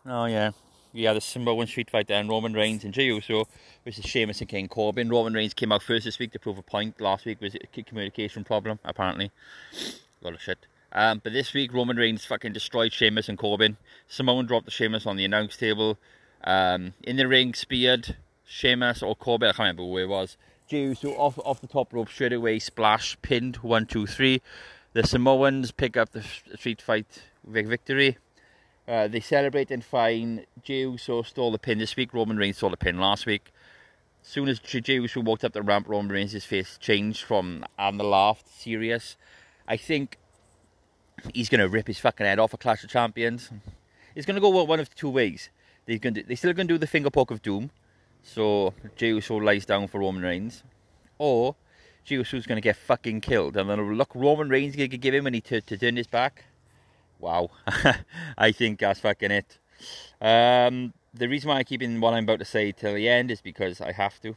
oh, 0.05 0.25
yeah. 0.25 0.51
Yeah, 0.93 1.13
the 1.13 1.21
Samoan 1.21 1.67
street 1.67 1.91
fight 1.91 2.09
then, 2.09 2.27
Roman 2.27 2.55
Reigns 2.55 2.83
and 2.83 2.95
Jey 2.95 3.05
Uso 3.05 3.47
versus 3.85 4.05
Sheamus 4.07 4.41
and 4.41 4.49
King 4.49 4.67
Corbin. 4.67 5.11
Roman 5.11 5.35
Reigns 5.35 5.53
came 5.53 5.71
out 5.71 5.83
first 5.83 6.07
this 6.07 6.19
week 6.19 6.33
to 6.33 6.39
prove 6.39 6.57
a 6.57 6.63
point. 6.63 7.01
Last 7.01 7.27
week 7.27 7.41
was 7.41 7.55
a 7.55 7.83
communication 7.83 8.43
problem, 8.43 8.79
apparently. 8.83 9.31
A 9.75 10.25
lot 10.25 10.35
of 10.35 10.41
shit. 10.41 10.67
Um, 10.93 11.21
but 11.23 11.33
this 11.33 11.53
week, 11.53 11.73
Roman 11.75 11.97
Reigns 11.97 12.25
fucking 12.25 12.53
destroyed 12.53 12.93
Sheamus 12.93 13.29
and 13.29 13.39
Corbin. 13.39 13.77
Samoan 14.09 14.47
dropped 14.47 14.67
the 14.67 14.71
Sheamus 14.71 15.07
on 15.07 15.17
the 15.17 15.25
announce 15.25 15.57
table. 15.57 15.99
Um, 16.45 16.95
in 17.03 17.17
the 17.17 17.29
ring, 17.29 17.55
speared 17.55 18.17
Sheamus 18.45 19.03
or 19.03 19.17
Corbin, 19.17 19.49
I 19.49 19.53
can't 19.53 19.59
remember 19.59 19.83
who 19.83 19.99
it 19.99 20.09
was. 20.09 20.37
Jey 20.69 20.83
Uso 20.83 21.11
off 21.13 21.39
off 21.45 21.61
the 21.61 21.69
top 21.69 21.93
rope 21.93 22.09
straight 22.09 22.33
away, 22.33 22.59
splash, 22.59 23.17
pinned, 23.23 23.57
one, 23.59 23.87
two, 23.87 24.07
three. 24.07 24.43
The 24.95 25.07
Samoans 25.07 25.71
pick 25.71 25.97
up 25.97 26.11
the 26.11 26.23
street 26.23 26.83
fight 26.83 27.23
victory. 27.45 28.19
Uh, 28.89 29.07
they 29.09 29.21
celebrate 29.21 29.71
and 29.71 29.85
fine. 29.85 30.47
Jey 30.63 30.81
Uso 30.81 31.23
stole 31.23 31.53
the 31.53 31.59
pin 31.59 31.79
this 31.79 31.97
week. 31.97 32.15
Roman 32.15 32.37
Reigns 32.37 32.57
stole 32.57 32.71
the 32.71 32.77
pin 32.77 32.99
last 32.99 33.27
week. 33.27 33.53
Soon 34.23 34.49
as 34.49 34.59
Jey 34.59 34.95
Uso 34.95 35.21
walked 35.21 35.45
up 35.45 35.53
the 35.53 35.63
ramp, 35.63 35.89
Roman 35.89 36.11
Reigns' 36.11 36.45
face 36.45 36.79
changed 36.79 37.23
from 37.23 37.65
and 37.79 38.01
the 38.01 38.05
laugh 38.05 38.43
serious. 38.49 39.17
I 39.69 39.77
think 39.77 40.19
he's 41.35 41.49
going 41.49 41.61
to 41.61 41.69
rip 41.69 41.87
his 41.87 41.99
fucking 41.99 42.27
head 42.27 42.39
off 42.39 42.53
a 42.53 42.57
Clash 42.57 42.85
of 42.85 42.91
Champions. 42.91 43.51
It's 44.15 44.27
going 44.27 44.35
to 44.37 44.41
go 44.41 44.49
one 44.49 44.81
of 44.81 44.95
two 44.95 45.11
ways. 45.11 45.51
They're, 45.87 45.99
going 45.99 46.15
to, 46.15 46.23
they're 46.23 46.37
still 46.37 46.53
going 46.53 46.69
to 46.69 46.75
do 46.75 46.79
the 46.79 46.87
finger 46.87 47.11
poke 47.11 47.31
of 47.31 47.43
doom. 47.43 47.71
So 48.23 48.75
Jey 48.97 49.09
Uso 49.09 49.37
lies 49.37 49.67
down 49.67 49.87
for 49.89 50.01
Roman 50.01 50.23
Reigns. 50.23 50.65
Or 51.19 51.55
Jey 52.05 52.17
Uso's 52.17 52.47
going 52.47 52.57
to 52.57 52.63
get 52.63 52.77
fucking 52.77 53.21
killed. 53.21 53.57
And 53.57 53.71
then 53.71 53.95
look, 53.95 54.11
Roman 54.15 54.49
Reigns 54.49 54.75
going 54.75 54.91
to 54.91 54.99
give 54.99 55.15
him 55.15 55.25
when 55.25 55.35
he 55.35 55.41
to, 55.43 55.61
to 55.61 55.79
turn 55.79 55.97
his 55.97 56.07
back. 56.07 56.45
Wow. 57.19 57.51
I 58.39 58.53
think 58.53 58.81
that's 58.81 59.01
fucking 59.01 59.31
it. 59.31 59.59
Um, 60.21 60.93
the 61.15 61.29
reason 61.29 61.49
why 61.49 61.59
I 61.59 61.65
keep 61.65 61.83
in 61.83 62.01
what 62.01 62.15
I'm 62.15 62.25
about 62.25 62.41
to 62.41 62.45
say 62.45 62.73
till 62.73 62.95
the 62.95 63.09
end 63.09 63.31
is 63.31 63.41
because 63.41 63.81
I 63.81 63.93
have 63.93 64.21
to. 64.23 64.37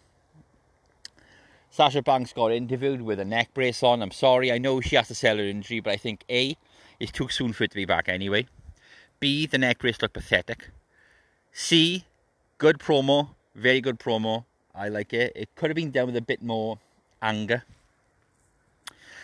Sasha 1.72 2.02
Banks 2.02 2.34
got 2.34 2.52
interviewed 2.52 3.02
with 3.02 3.20
a 3.20 3.26
neck 3.26 3.54
brace 3.54 3.84
on. 3.84 4.02
I'm 4.02 4.12
sorry, 4.12 4.52
I 4.52 4.58
know 4.58 4.82
she 4.82 4.96
has 4.96 5.08
to 5.10 5.16
sell 5.16 5.38
her 5.38 5.44
injury, 5.44 5.80
but 5.80 5.94
I 5.94 5.98
think 5.98 6.24
A, 6.30 6.58
it's 7.00 7.12
too 7.12 7.30
soon 7.30 7.54
for 7.54 7.64
it 7.64 7.72
to 7.72 7.76
be 7.76 7.86
back 7.86 8.10
anyway. 8.10 8.48
B, 9.20 9.46
the 9.46 9.58
neck 9.58 9.80
brace 9.80 10.02
looked 10.02 10.14
pathetic. 10.14 10.70
C, 11.52 12.06
good 12.58 12.80
promo, 12.80 13.30
very 13.56 13.82
good 13.82 14.00
promo. 14.00 14.46
I 14.74 14.88
like 14.90 15.14
it. 15.14 15.34
It 15.36 15.50
could 15.56 15.70
have 15.70 15.76
been 15.76 15.92
done 15.92 16.08
with 16.08 16.16
a 16.16 16.22
bit 16.22 16.42
more 16.42 16.80
anger. 17.22 17.64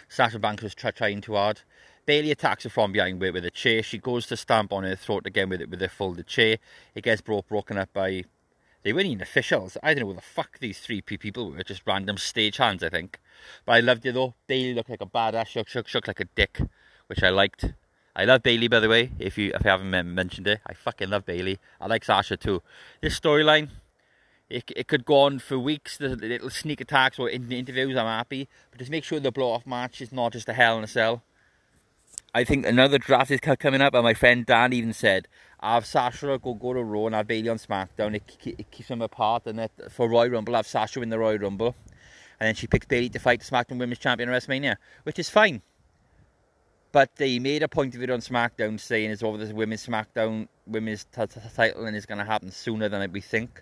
Sasha 0.10 0.40
Banks 0.40 0.64
was 0.64 0.76
trying 0.76 1.22
too 1.22 1.36
hard. 1.36 1.62
Bayley 2.06 2.32
attacks 2.32 2.64
her 2.64 2.70
from 2.70 2.92
behind 2.92 3.20
with, 3.20 3.34
with 3.34 3.46
a 3.46 3.52
chair. 3.52 3.82
She 3.82 3.98
goes 3.98 4.28
to 4.28 4.38
stamp 4.38 4.72
on 4.72 4.84
her 4.84 4.96
throat 4.96 5.26
again 5.26 5.50
with 5.50 5.62
it 5.62 5.70
with 5.70 5.82
a 5.82 5.90
folded 5.90 6.28
chair. 6.28 6.58
It 6.94 7.04
gets 7.04 7.22
brought 7.22 7.48
broken 7.48 7.78
up 7.78 7.92
by 7.94 8.26
they 8.84 8.94
weren't 8.94 9.08
even 9.08 9.22
officials. 9.24 9.78
I 9.82 9.94
don't 9.94 10.02
know 10.02 10.10
who 10.10 10.14
the 10.14 10.22
fuck 10.22 10.60
these 10.60 10.78
three 10.80 11.02
people 11.02 11.52
were. 11.52 11.64
Just 11.64 11.82
random 11.88 12.18
stage 12.18 12.58
hands, 12.58 12.84
I 12.84 12.90
think. 12.90 13.20
But 13.66 13.74
I 13.74 13.80
loved 13.80 14.06
it 14.06 14.14
though. 14.14 14.36
Bayley 14.46 14.76
looked 14.76 14.92
like 14.92 15.02
a 15.02 15.08
badass. 15.08 15.48
Shook, 15.48 15.68
shook, 15.68 15.88
shook 15.88 16.08
like 16.08 16.20
a 16.20 16.26
dick, 16.36 16.60
which 17.08 17.24
I 17.24 17.30
liked. 17.30 17.74
I 18.16 18.26
love 18.26 18.44
Bayley, 18.44 18.68
by 18.68 18.80
the 18.80 18.90
way. 18.90 19.12
If 19.20 19.38
you 19.38 19.52
if 19.54 19.66
I 19.66 19.70
haven't 19.70 20.14
mentioned 20.14 20.48
it, 20.48 20.62
I 20.66 20.74
fucking 20.74 21.10
love 21.10 21.26
Bayley. 21.26 21.60
I 21.82 21.88
like 21.88 22.06
Sasha 22.06 22.38
too. 22.38 22.62
This 23.02 23.20
storyline, 23.20 23.70
it, 24.50 24.72
it 24.76 24.88
could 24.88 25.06
go 25.06 25.22
on 25.22 25.40
for 25.40 25.60
weeks. 25.60 25.98
The, 25.98 26.10
little 26.10 26.50
sneak 26.50 26.80
attacks 26.82 27.20
or 27.20 27.30
in 27.30 27.52
interviews, 27.52 27.98
I'm 27.98 28.06
happy. 28.06 28.48
But 28.72 28.80
just 28.80 28.92
make 28.92 29.04
sure 29.04 29.20
the 29.20 29.32
blow 29.32 29.52
off 29.52 29.66
match 29.66 30.02
is 30.02 30.12
not 30.12 30.34
just 30.34 30.48
a 30.48 30.54
hell 30.54 30.78
in 30.78 30.84
a 30.84 30.88
cell. 30.88 31.24
I 32.34 32.44
think 32.44 32.66
another 32.66 32.98
draft 32.98 33.32
is 33.32 33.40
coming 33.40 33.82
up, 33.82 33.94
and 33.94 34.04
my 34.04 34.14
friend 34.14 34.46
Dan 34.46 34.74
even 34.74 34.94
said, 34.94 35.28
"I 35.60 35.74
have 35.76 35.86
Sasha 35.86 36.38
go 36.42 36.54
go 36.54 36.74
to 36.74 36.84
Raw 36.84 37.08
and 37.08 37.16
have 37.16 37.28
Bayley 37.28 37.50
on 37.50 37.58
SmackDown. 37.58 38.16
It, 38.16 38.24
it 38.46 38.72
keeps 38.72 38.90
them 38.90 39.02
apart, 39.02 39.46
and 39.46 39.60
it, 39.60 39.72
for 39.90 40.10
Royal 40.10 40.30
Rumble, 40.30 40.54
have 40.54 40.68
Sasha 40.68 41.00
win 41.00 41.10
the 41.10 41.20
Royal 41.20 41.40
Rumble, 41.40 41.76
and 42.40 42.48
then 42.48 42.56
she 42.56 42.68
picks 42.68 42.86
Bayley 42.86 43.10
to 43.10 43.20
fight 43.20 43.40
the 43.40 43.46
SmackDown 43.46 43.80
Women's 43.80 44.00
Champion 44.00 44.30
at 44.30 44.42
WrestleMania, 44.42 44.76
which 45.04 45.20
is 45.20 45.30
fine. 45.30 45.62
But 46.96 47.18
they 47.18 47.40
made 47.40 47.62
a 47.62 47.68
point 47.68 47.94
of 47.94 48.02
it 48.04 48.10
on 48.10 48.22
SmackDown, 48.22 48.80
saying 48.80 49.12
it's 49.12 49.22
over 49.22 49.38
the 49.38 49.54
Women's 49.54 49.86
SmackDown 49.86 50.48
Women's 50.66 51.04
title, 51.04 51.86
and 51.86 51.94
it's 51.94 52.06
going 52.06 52.20
to 52.20 52.24
happen 52.24 52.50
sooner 52.50 52.88
than 52.88 53.12
we 53.12 53.20
think. 53.20 53.62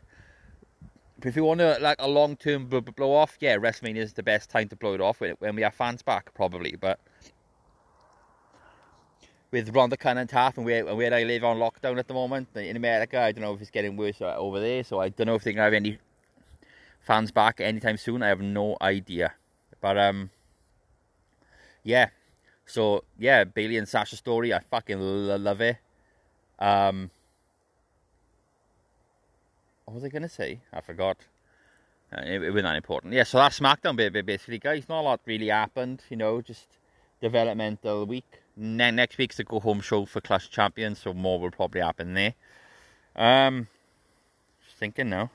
But 1.18 1.30
if 1.30 1.36
you 1.36 1.44
want 1.44 1.60
to 1.62 1.80
like 1.82 1.96
a 1.98 2.08
long 2.08 2.36
term 2.36 2.68
blow 2.68 3.12
off, 3.12 3.36
yeah, 3.40 3.58
WrestleMania 3.58 4.04
is 4.04 4.14
the 4.14 4.22
best 4.22 4.52
time 4.52 4.70
to 4.70 4.76
blow 4.76 4.94
it 4.94 5.02
off 5.02 5.20
when 5.20 5.56
we 5.56 5.64
have 5.64 5.74
fans 5.74 6.04
back, 6.04 6.32
probably. 6.36 6.76
But 6.80 7.00
with 9.50 9.76
Ronda 9.76 9.98
Cannon 9.98 10.28
half 10.32 10.58
and 10.58 10.66
where, 10.68 10.96
where 10.96 11.12
I 11.12 11.24
live 11.24 11.44
on 11.44 11.58
lockdown 11.58 11.98
at 11.98 12.08
the 12.08 12.14
moment 12.14 12.50
in 12.56 12.76
America. 12.76 13.20
I 13.20 13.32
don't 13.32 13.42
know 13.42 13.56
if 13.56 13.62
it's 13.62 13.72
getting 13.72 13.98
worse 13.98 14.22
over 14.22 14.60
there, 14.60 14.84
so 14.84 15.00
I 15.00 15.10
don't 15.10 15.26
know 15.26 15.34
if 15.34 15.44
they're 15.44 15.54
going 15.54 15.58
to 15.58 15.64
have 15.64 15.74
any 15.74 15.98
fans 17.00 17.32
back 17.32 17.60
anytime 17.60 17.98
soon. 17.98 18.22
I 18.22 18.28
have 18.28 18.42
no 18.42 18.78
idea. 18.80 19.34
But, 19.82 19.98
um, 19.98 20.30
yeah. 21.82 22.10
So, 22.66 23.04
yeah, 23.20 23.44
Bayley 23.44 23.78
and 23.78 23.88
Sasha 23.88 24.16
story, 24.16 24.54
I 24.54 24.60
fucking 24.60 25.00
love 25.00 25.62
it. 25.62 25.78
Um, 26.60 27.12
what 29.86 29.96
was 29.96 30.04
I 30.04 30.10
to 30.10 30.30
say? 30.30 30.62
I 30.72 30.82
forgot. 30.82 31.18
Uh, 32.16 32.22
it, 32.26 32.54
was 32.54 32.64
not 32.64 32.76
important. 32.76 33.14
Yeah, 33.14 33.24
so 33.24 33.38
that's 33.38 33.60
SmackDown, 33.60 34.26
basically, 34.26 34.60
guys. 34.60 34.88
Not 34.88 35.02
a 35.02 35.04
lot 35.04 35.22
really 35.26 35.48
happened, 35.48 36.04
you 36.10 36.18
know, 36.18 36.42
just 36.42 36.68
developmental 37.22 38.06
week 38.06 38.44
ne- 38.56 38.92
next 38.92 39.18
week's 39.18 39.38
the 39.38 39.44
go 39.44 39.60
home 39.60 39.82
show 39.82 40.06
for 40.06 40.22
Clash 40.22 40.50
Champions, 40.50 41.00
so 41.00 41.14
more 41.14 41.40
will 41.40 41.52
probably 41.52 41.82
happen 41.82 42.14
there. 42.14 42.34
Um, 43.16 43.68
just 44.66 44.78
thinking 44.78 45.10
now. 45.10 45.32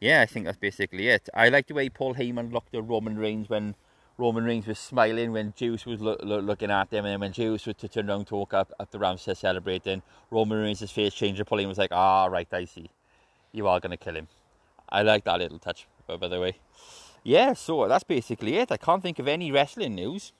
Yeah, 0.00 0.20
I 0.20 0.26
think 0.26 0.44
that's 0.44 0.58
basically 0.58 1.08
it. 1.08 1.28
I 1.32 1.48
like 1.48 1.68
the 1.68 1.74
way 1.74 1.88
Paul 1.88 2.14
Heyman 2.14 2.52
looked 2.52 2.74
at 2.74 2.86
Roman 2.86 3.18
Reigns 3.18 3.48
when 3.48 3.74
Roman 4.18 4.44
Reigns 4.44 4.66
was 4.66 4.78
smiling 4.78 5.32
when 5.32 5.52
Juice 5.56 5.84
was 5.84 6.00
lo- 6.00 6.16
lo- 6.22 6.40
looking 6.40 6.70
at 6.70 6.90
them, 6.90 7.04
and 7.04 7.12
then 7.12 7.20
when 7.20 7.32
Juice 7.32 7.66
was 7.66 7.76
to 7.76 7.88
turn 7.88 8.08
around 8.08 8.26
talk 8.26 8.54
up 8.54 8.72
at 8.80 8.90
the 8.90 8.98
Rams 8.98 9.24
to 9.24 9.34
celebrating, 9.34 10.02
Roman 10.30 10.58
Reigns' 10.58 10.90
face 10.90 11.14
changed, 11.14 11.40
and 11.40 11.46
Paul 11.46 11.66
was 11.66 11.78
like, 11.78 11.92
"Ah, 11.92 12.26
right, 12.26 12.48
I 12.52 12.64
see. 12.64 12.90
You 13.52 13.68
are 13.68 13.80
gonna 13.80 13.96
kill 13.96 14.16
him." 14.16 14.28
I 14.88 15.02
like 15.02 15.24
that 15.24 15.38
little 15.38 15.58
touch, 15.58 15.86
by 16.06 16.16
the 16.16 16.40
way. 16.40 16.56
Yeah, 17.22 17.54
so 17.54 17.88
that's 17.88 18.04
basically 18.04 18.56
it. 18.56 18.70
I 18.70 18.76
can't 18.76 19.02
think 19.02 19.18
of 19.18 19.28
any 19.28 19.50
wrestling 19.50 19.96
news 19.96 20.32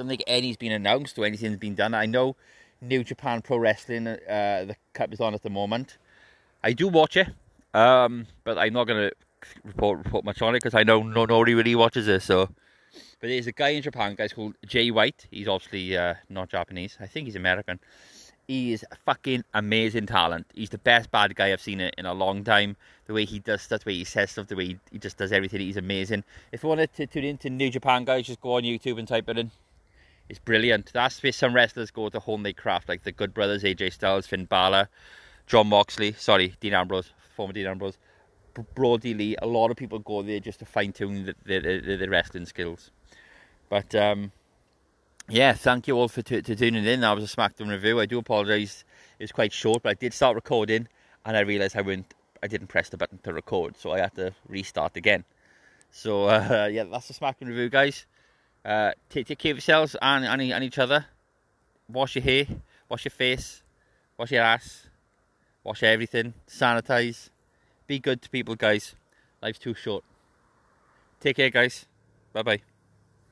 don't 0.00 0.08
think 0.08 0.24
any's 0.26 0.56
been 0.56 0.72
announced 0.72 1.18
or 1.18 1.26
anything's 1.26 1.58
been 1.58 1.74
done. 1.74 1.92
I 1.92 2.06
know 2.06 2.34
New 2.80 3.04
Japan 3.04 3.42
Pro 3.42 3.58
Wrestling, 3.58 4.06
uh, 4.06 4.16
the 4.66 4.76
cup 4.94 5.12
is 5.12 5.20
on 5.20 5.34
at 5.34 5.42
the 5.42 5.50
moment. 5.50 5.98
I 6.64 6.72
do 6.72 6.88
watch 6.88 7.18
it, 7.18 7.28
um, 7.74 8.26
but 8.44 8.56
I'm 8.56 8.72
not 8.72 8.84
going 8.84 9.10
to 9.10 9.16
report 9.64 9.98
report 9.98 10.24
much 10.24 10.42
on 10.42 10.54
it 10.54 10.58
because 10.58 10.74
I 10.74 10.82
know 10.82 11.02
no, 11.02 11.24
nobody 11.24 11.54
really 11.54 11.74
watches 11.74 12.08
it. 12.08 12.22
So, 12.22 12.46
but 13.20 13.28
there's 13.28 13.46
a 13.46 13.52
guy 13.52 13.70
in 13.70 13.82
Japan, 13.82 14.14
guys 14.14 14.32
called 14.32 14.54
Jay 14.66 14.90
White. 14.90 15.26
He's 15.30 15.48
obviously 15.48 15.96
uh, 15.96 16.14
not 16.28 16.48
Japanese. 16.48 16.96
I 17.00 17.06
think 17.06 17.26
he's 17.26 17.36
American. 17.36 17.80
He 18.46 18.72
is 18.72 18.84
fucking 19.04 19.44
amazing 19.54 20.06
talent. 20.06 20.46
He's 20.54 20.70
the 20.70 20.78
best 20.78 21.10
bad 21.12 21.36
guy 21.36 21.52
I've 21.52 21.60
seen 21.60 21.80
in 21.80 22.04
a 22.04 22.12
long 22.12 22.42
time. 22.42 22.76
The 23.06 23.14
way 23.14 23.24
he 23.24 23.38
does 23.38 23.62
stuff, 23.62 23.84
the 23.84 23.90
way 23.90 23.94
he 23.94 24.04
says 24.04 24.32
stuff, 24.32 24.48
the 24.48 24.56
way 24.56 24.66
he, 24.66 24.78
he 24.90 24.98
just 24.98 25.18
does 25.18 25.30
everything. 25.30 25.60
He's 25.60 25.76
amazing. 25.76 26.24
If 26.50 26.64
you 26.64 26.68
wanted 26.68 26.92
to 26.94 27.06
tune 27.06 27.24
into 27.24 27.48
New 27.48 27.70
Japan, 27.70 28.04
guys, 28.04 28.26
just 28.26 28.40
go 28.40 28.54
on 28.54 28.64
YouTube 28.64 28.98
and 28.98 29.06
type 29.06 29.28
it 29.28 29.38
in. 29.38 29.52
It's 30.28 30.38
brilliant. 30.38 30.92
That's 30.92 31.22
where 31.22 31.32
some 31.32 31.54
wrestlers 31.54 31.90
go 31.90 32.08
to 32.08 32.20
hone 32.20 32.44
their 32.44 32.52
craft, 32.52 32.88
like 32.88 33.02
the 33.02 33.12
Good 33.12 33.34
Brothers, 33.34 33.64
AJ 33.64 33.92
Styles, 33.92 34.28
Finn 34.28 34.44
Balor, 34.44 34.88
Jon 35.46 35.66
Moxley, 35.66 36.12
sorry, 36.12 36.54
Dean 36.60 36.74
Ambrose, 36.74 37.10
former 37.34 37.52
Dean 37.52 37.66
Ambrose, 37.66 37.98
Lee. 38.56 39.36
A 39.40 39.46
lot 39.46 39.70
of 39.70 39.76
people 39.76 39.98
go 39.98 40.22
there 40.22 40.40
just 40.40 40.58
to 40.60 40.64
fine 40.64 40.92
tune 40.92 41.34
their, 41.44 41.60
their, 41.60 41.96
their 41.96 42.10
wrestling 42.10 42.46
skills. 42.46 42.90
But 43.68 43.94
um, 43.94 44.32
yeah, 45.28 45.52
thank 45.52 45.86
you 45.86 45.96
all 45.96 46.08
for 46.08 46.22
t- 46.22 46.42
tuning 46.42 46.84
in. 46.84 47.00
That 47.00 47.16
was 47.16 47.32
a 47.32 47.36
SmackDown 47.36 47.70
review. 47.70 48.00
I 48.00 48.06
do 48.06 48.18
apologise. 48.18 48.84
It 49.18 49.24
was 49.24 49.32
quite 49.32 49.52
short, 49.52 49.82
but 49.82 49.90
I 49.90 49.94
did 49.94 50.12
start 50.12 50.34
recording 50.34 50.88
and 51.24 51.36
I 51.36 51.40
realised 51.40 51.76
I 51.76 51.82
wouldn't, 51.82 52.14
I 52.42 52.46
didn't 52.46 52.68
press 52.68 52.88
the 52.88 52.96
button 52.96 53.18
to 53.18 53.32
record, 53.32 53.76
so 53.76 53.92
I 53.92 54.00
had 54.00 54.14
to 54.16 54.32
restart 54.48 54.96
again. 54.96 55.24
So 55.90 56.24
uh, 56.28 56.68
yeah, 56.70 56.84
that's 56.84 57.08
the 57.08 57.14
SmackDown 57.14 57.48
review, 57.48 57.68
guys. 57.68 58.06
Uh, 58.64 58.92
take, 59.08 59.26
take 59.26 59.38
care 59.38 59.52
of 59.52 59.58
yourselves 59.58 59.96
and, 60.02 60.24
and, 60.24 60.42
and 60.42 60.64
each 60.64 60.78
other. 60.78 61.06
Wash 61.88 62.16
your 62.16 62.24
hair, 62.24 62.46
wash 62.88 63.04
your 63.04 63.10
face, 63.10 63.62
wash 64.16 64.30
your 64.30 64.42
ass, 64.42 64.86
wash 65.64 65.82
everything, 65.82 66.34
sanitize. 66.48 67.30
Be 67.90 67.98
good 67.98 68.22
to 68.22 68.30
people, 68.30 68.54
guys. 68.54 68.94
Life's 69.42 69.58
too 69.58 69.74
short. 69.74 70.04
Take 71.18 71.34
care, 71.34 71.50
guys. 71.50 71.86
Bye 72.32 72.42
bye. 72.44 72.62